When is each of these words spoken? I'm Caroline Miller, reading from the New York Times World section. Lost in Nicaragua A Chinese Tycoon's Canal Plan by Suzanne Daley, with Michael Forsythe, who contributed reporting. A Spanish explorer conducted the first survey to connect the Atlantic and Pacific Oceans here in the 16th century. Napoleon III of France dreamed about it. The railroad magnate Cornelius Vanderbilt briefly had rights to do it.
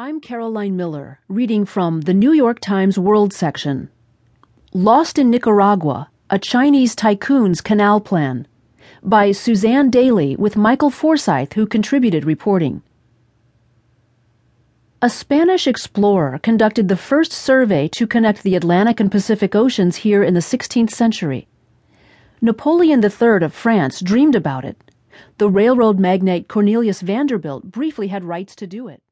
I'm 0.00 0.20
Caroline 0.20 0.76
Miller, 0.76 1.18
reading 1.26 1.64
from 1.64 2.02
the 2.02 2.14
New 2.14 2.30
York 2.30 2.60
Times 2.60 2.96
World 3.00 3.32
section. 3.32 3.90
Lost 4.72 5.18
in 5.18 5.28
Nicaragua 5.28 6.08
A 6.30 6.38
Chinese 6.38 6.94
Tycoon's 6.94 7.60
Canal 7.60 8.00
Plan 8.00 8.46
by 9.02 9.32
Suzanne 9.32 9.90
Daley, 9.90 10.36
with 10.36 10.56
Michael 10.56 10.90
Forsythe, 10.90 11.54
who 11.54 11.66
contributed 11.66 12.24
reporting. 12.24 12.80
A 15.02 15.10
Spanish 15.10 15.66
explorer 15.66 16.38
conducted 16.38 16.86
the 16.86 16.96
first 16.96 17.32
survey 17.32 17.88
to 17.88 18.06
connect 18.06 18.44
the 18.44 18.54
Atlantic 18.54 19.00
and 19.00 19.10
Pacific 19.10 19.56
Oceans 19.56 19.96
here 19.96 20.22
in 20.22 20.34
the 20.34 20.38
16th 20.38 20.90
century. 20.90 21.48
Napoleon 22.40 23.02
III 23.02 23.42
of 23.42 23.52
France 23.52 24.00
dreamed 24.00 24.36
about 24.36 24.64
it. 24.64 24.80
The 25.38 25.50
railroad 25.50 25.98
magnate 25.98 26.46
Cornelius 26.46 27.00
Vanderbilt 27.00 27.72
briefly 27.72 28.06
had 28.06 28.22
rights 28.22 28.54
to 28.54 28.66
do 28.68 28.86
it. 28.86 29.02